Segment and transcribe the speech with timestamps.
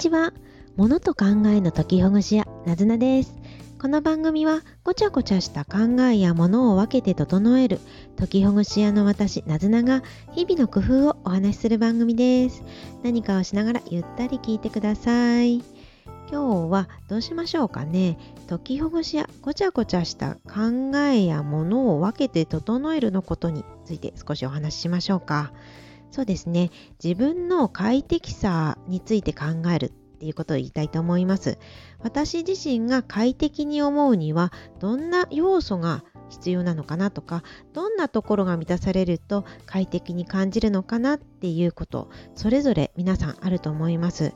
[0.00, 0.32] ちは。
[0.76, 3.34] 物と考えの解きほぐし屋、なずなです。
[3.78, 7.80] この番組は、ごちゃごちゃした考えや物を分けて整える、
[8.16, 10.02] 解きほぐし屋の私、なずなが、
[10.32, 12.64] 日々の工夫をお話しする番組です。
[13.02, 15.56] 何かをしながらゆったり聞いてください。
[16.30, 18.16] 今日はどうしましょうかね。
[18.48, 25.52] 解きほぐしやごちゃごちゃした考えや物を分けて整えるのことについて少しお話ししましょうか。
[26.10, 26.70] そうですね。
[27.02, 31.58] 自分の快適さについて考えるっていうことを言いたいと思います。
[32.00, 37.42] 私自身が快適に思うにはどんな要素が必要なのかなとか
[37.72, 44.34] どんなところが満たされると快適に感じるのかなっていうことそれぞれ皆さんあると思います。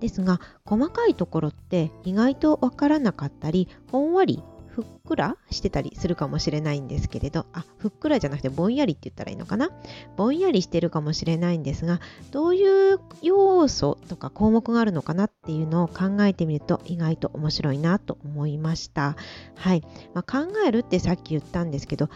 [0.00, 4.42] ですが細かいところって意外とわからなかったりほんわり
[4.76, 9.70] ふっくらしてたりするかもしれないんですけれどあふっくらじゃなくてぼんやりって言ったらいいのかな？
[10.18, 11.98] ぼんやりしてるかもしれないんですが
[12.30, 19.16] どういう要素とか項目があるのかなっていうのを考えてみると意外と面白いなと思いました。
[19.54, 22.12] はい、まあ、考えるってさっき言ったんですけど考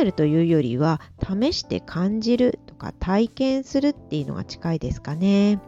[0.00, 5.60] えるというよりは試して感じるとか体験するっていうのが近いですかね。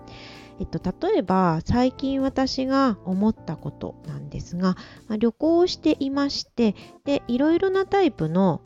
[0.60, 4.76] えっと、例えば最近私が思ったことなんですが、
[5.08, 8.60] まあ、旅行をしていましてでいろいろなタイプの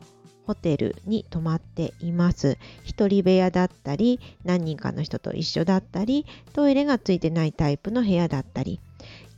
[0.45, 2.57] ホテルに泊まっています。
[2.83, 8.79] 一人部屋だったり、何人かの人と一緒だったり、トイレがついてないタイプの部屋だったり。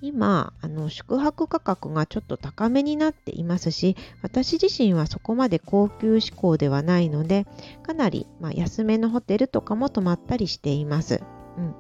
[0.02, 7.48] 今、あの宿泊価格がちょっと高めになっていますし、私自身はそこまで高級志向ではないので、
[7.84, 11.22] かなり、まあ、安めのホテルとかも泊まったりしています。
[11.58, 11.76] うん、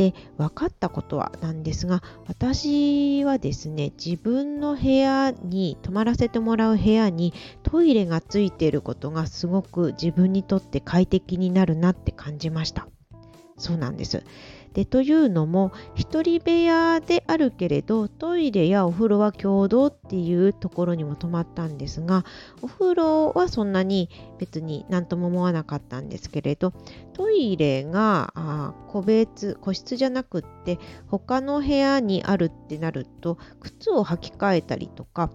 [0.00, 12.88] で分かったことはなんですが私はですね自分の部屋に泊まらせてもらう部屋にトイレがついていることがすごく自分にとって快適になるなって感じました。
[13.58, 14.24] そうなんです。
[14.74, 22.24] でというのも一人部屋であるけれどトイレやお風呂は共同っていうところにも泊まったんですが
[22.62, 26.72] お風呂はそんなに別に何とも思わなかったんですけれど
[27.14, 30.78] トイレが個別個室じゃなくって
[31.08, 35.30] 他の部屋にあるってなると靴を履き替えたりとか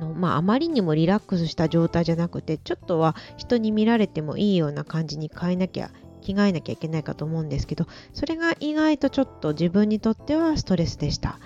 [0.00, 5.90] あのまあ、あまりにもリラックスした状態じゃなくてちょっとは人に見られてもいいような感じに変えなきゃ
[6.24, 11.38] 着替えなきゃいけないかと思うんですけどそれが意外とちょっと自分にとってはストレスでした。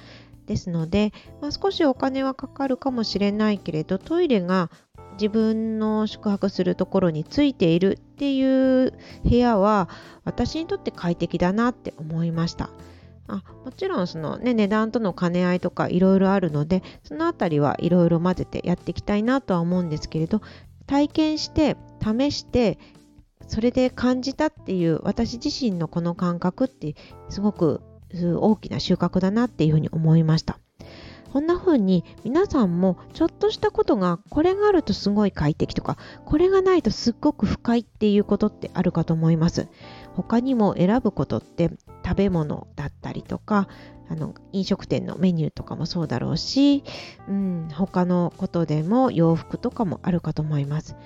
[0.46, 1.12] ですので、
[1.42, 4.70] まあ、少しお金はかかるかもしれないけれどトイレが
[5.20, 8.42] 自分の宿泊するところについているってい
[8.86, 8.94] う
[9.24, 9.90] 部屋は
[10.24, 12.70] 私にとって快適だなって思いました。
[13.30, 20.40] あもちろんその、ね、値段との兼ね合いとかいろいろあるのでそのあたりはいろいろ混ぜてやっていきたいなとは思うんですけれど
[20.86, 22.78] 体験して試して
[23.48, 26.94] それで感じたっていう私自身のこの感覚って
[27.28, 27.80] すごく
[28.14, 30.58] 大きな収穫だなっていうふうに思いました。
[31.32, 39.68] こんな風に皆さんもちょっとしたことがこれがあるとすごい快適とかこれがないとすっごく不快っていうことってあるかと思います。
[40.14, 41.70] 他にも選ぶことって
[42.04, 43.68] 食べ物だったりとか
[44.08, 46.82] あの飲食店のメニューとかもそうだろうし、
[47.28, 50.96] うん、他のことでも洋服とかもあるかと思います。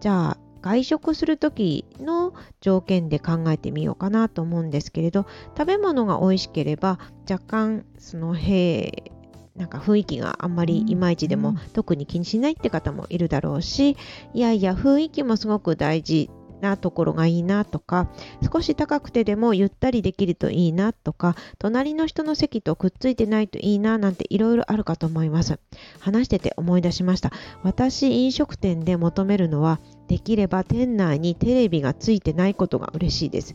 [0.00, 9.12] じゃあ外食する時の条件で考えてみようかなと思うんですけれど食べ物が美味しければ若干そのへ
[9.56, 13.96] なんか雰囲気があんまりいまいちでも特に気にしないって方もいるだろうし
[14.32, 16.30] いやいや雰囲気もすごく大事
[16.62, 18.08] なところがいいなとか
[18.50, 25.58] 少し高くてでもゆったりできるといいなとか隣の人の席とくっついてないといいななんていろいろあるかと思います。
[25.98, 27.32] 話してて思い出しました。
[27.62, 33.54] 私飲食店で求めるのはできれば店内にテレビがついてないことが嬉しいです。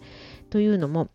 [0.49, 1.09] というのも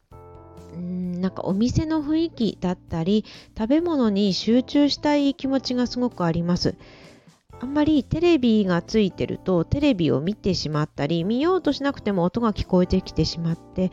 [0.76, 3.24] んなんかお店の雰囲気だったり
[3.56, 6.74] 食べ物に集中したい気持ちがすごくあります。
[7.60, 13.92] あんまりテレビがついてるとテレビを見てしまったり見ようとしなくても音が聞こえてきてしまって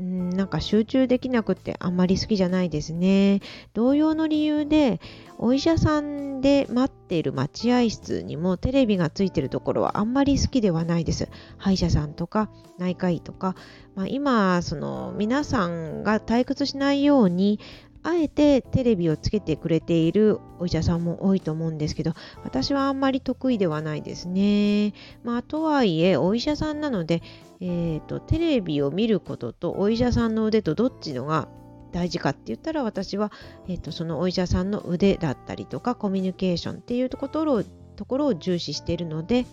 [0.00, 3.40] んなんか集中できなくってあんまり好きじゃないですね。
[3.74, 5.00] 同様の理由で
[5.38, 11.28] お医者さんで待っている待合室にもテレビがついてるところはあんまり好きではないです。
[11.58, 13.54] 歯医者さんとか内科医とか、
[13.94, 17.60] まあ、今その皆さんが退屈しないように
[18.04, 22.14] あえてテレビをつけてくれているお医者さんも多いと思うんですけど
[22.44, 24.92] 私はあんまり得意ではないですね。
[25.22, 27.22] まあ、とはいえお医者さんなので、
[27.60, 31.48] えーと、テレビを見ることとお医者さんの腕とどっちのが
[31.92, 33.30] 大事かって言ったら私は、
[33.68, 37.64] えーと、そのお医者さんの腕だったりとかコミュニケーションっていうところを
[37.94, 39.46] ところを重視しているので、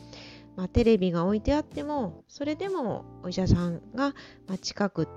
[0.56, 4.16] まあ、テレビが置いてあってもそれでもお医者さんが
[4.48, 5.08] まあ近くっ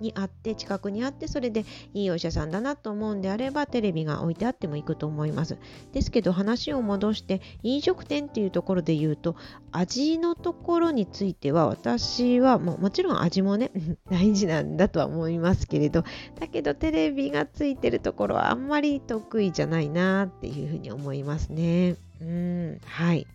[0.00, 1.64] にあって近くにあってそれで
[1.94, 5.56] いいお医者さんだなと思うんであればテレビが置いてあっても行くと思います。
[5.92, 9.36] ですけど話を戻して飲食店っていうところで言うと
[9.70, 13.70] 味のところについては私はももちろん味もね
[14.10, 16.04] 大事なんだとは思いますけれど
[16.38, 21.96] だけどテレビがついてるところはあんまり得意じゃないなっていうふうに思いますね。
[22.20, 23.26] うんはい。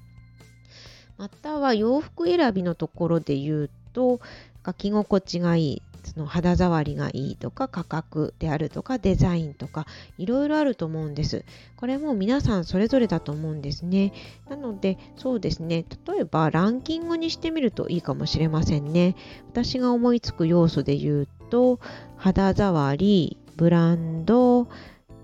[1.18, 4.20] または洋服選びのところで言うと
[4.66, 5.82] 書き心地がいい。
[6.08, 9.86] その肌触りがいいとか価格であるとかデザインとか
[10.18, 11.44] いろいろあると思うんです。
[11.76, 14.14] これも皆さんそれぞれだと思うんですね。
[14.50, 19.16] なのでそうですね例えばランキングにしてみるといいかもしれませんね。
[19.50, 21.80] 私が思いつく要素で言うと
[22.16, 24.68] 肌触りブランド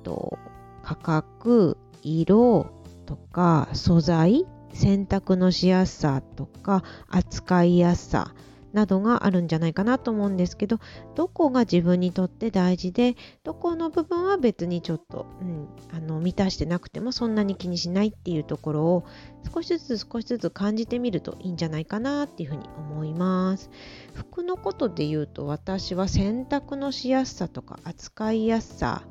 [0.03, 0.37] と
[0.83, 2.67] 価格色
[3.05, 8.33] とか素材洗濯のしやすさとか扱いやすさ
[8.73, 10.79] などがあるんじゃないかなと思うんですけど
[11.15, 19.05] どこが自分にとって大事でどこの部分は別にちょっと、うん、あの満たしてなくてもそんなに気にしないっていうところを
[19.53, 23.69] 少しずつ少しずつ感じてみるといいんじゃないかなっていうふうに思います。
[24.13, 29.03] 服のことで言うと私は洗濯のしやすさとか扱いやすさ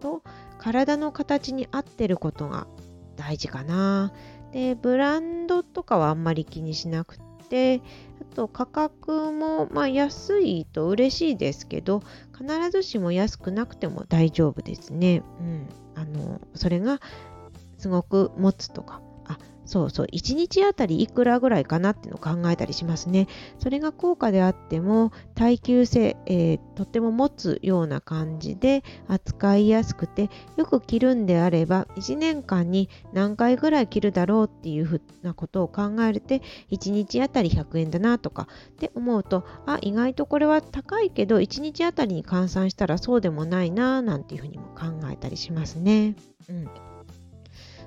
[0.00, 0.22] と
[0.58, 2.66] 体の形に合ってることが
[3.16, 4.12] 大事かな。
[4.52, 7.82] でブランドとかはあんまり気にしなくてて
[8.20, 12.02] あと価格もまあ安いと嬉しいですけど
[12.36, 15.22] 必ずしも安くなくても大丈夫ですね。
[15.40, 17.00] うん、あのそれが
[17.78, 19.00] すごく持つとか
[19.64, 23.28] そうそう1日あたりいくらぐらいかなっていうのを考えたりしますね
[23.58, 46.14] それが高価であっても耐久性、えー、とっても持つような感じで扱いやすくてよく着るんであれば1年間に何回ぐらい着るだろうっていうふうなことを考えて1日あたり100円だなとかって思うとあ意外とこれは高いけど1日あたりに換算したらそうでもないななんていうふうにも考えたりしますね。
[46.48, 46.91] うん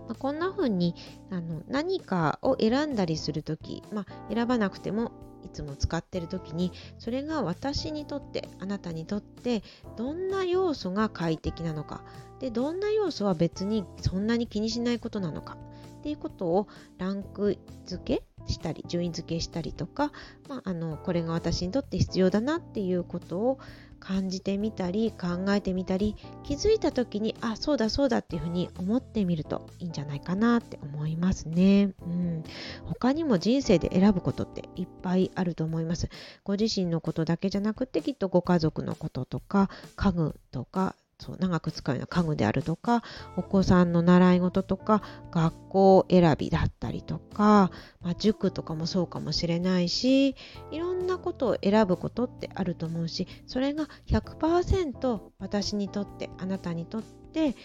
[0.07, 0.95] まあ、こんな風に
[1.31, 5.11] あの何かを選んだりする時、まあ、選ばなくても
[5.45, 9.63] いつも使ってる時にそれが私にとってあなたにとって
[9.95, 12.03] どんな要素が快適なのか
[12.39, 15.57] でどんな要素は別にそんなに気にしないことなのか
[15.99, 16.67] っていうことを
[16.97, 20.11] ランク付けしたり順位付けしたりとか、
[20.47, 23.59] まあ、あのこれが私にとって必要だなっていうことを
[24.05, 32.43] 感じてみたり考えてみたり気づいた時にあそうだそうだっていうふうに思ってみるといいんじゃないかなって思いますね、うん、
[32.83, 36.09] 他にも人生で選ぶことっていっぱいあると思います。
[36.43, 43.01] ご自身のことだけじゃなくてきっとご家族のこととか家具とかそう長く使うような家具であるとか
[43.35, 45.01] お子さんの習い事とか
[45.31, 50.35] 学校選びだったりとか、まあ、塾とかもそうかもしれないし
[50.69, 57.55] いろんなことを選ぶことってあると思うしそれが100%私にとってあなたにとって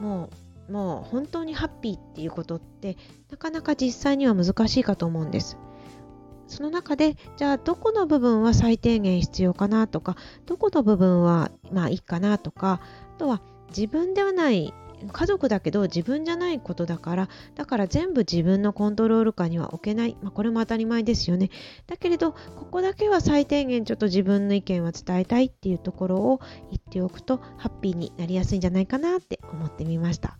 [0.00, 0.30] も
[0.68, 2.96] うもう本当にハッピーっていうことって
[3.30, 5.56] なかなか実際には難しいかと思うんです。
[6.48, 10.16] その中でじゃあどこの部分は最低限必要かなとか
[10.46, 12.80] どこの部分はまあいいかなとか
[13.18, 14.72] とは自分ではない
[15.12, 21.50] 家族だけど自分じゃないことだからだから全部自分のコントロール下には置けない、まあ、これも当たり前ですよね。
[21.86, 22.38] だけれどこ
[22.70, 30.36] こだけは最低限ちょっと自分の意見は伝えたいっていうところを言っておくとハッピーになりやすいんじゃないかなって思ってみました。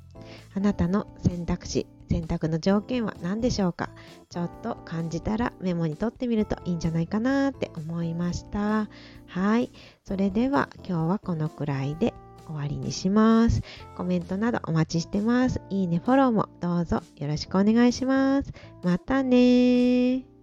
[0.55, 3.91] あなたの選択肢選択の条件は何でしょうか？
[4.29, 8.89] ちょっと感じたらメモに取ってみるといいんじゃないかなって思いました。
[9.27, 9.71] はい。
[10.05, 12.13] それでは今日はこのくらいで。
[12.49, 13.63] 終わりにします。
[13.97, 15.61] コメントなどお待ちしてます。
[15.71, 18.53] いいねフォローもどうぞよろしくお願いします。
[18.83, 20.38] またね